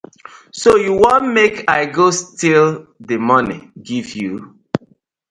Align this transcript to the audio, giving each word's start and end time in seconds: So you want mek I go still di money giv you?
So 0.61 0.77
you 0.77 0.93
want 0.93 1.27
mek 1.31 1.65
I 1.69 1.79
go 1.97 2.05
still 2.21 2.67
di 3.09 3.17
money 3.29 3.59
giv 3.87 4.07
you? 4.19 4.57